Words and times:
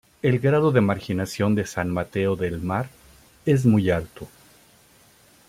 El 0.23 0.39
grado 0.39 0.71
de 0.71 0.81
marginación 0.81 1.53
de 1.53 1.67
San 1.67 1.91
Mateo 1.91 2.35
del 2.35 2.59
Mar 2.59 2.89
es 3.45 3.67
Muy 3.67 3.91
alto. 3.91 4.27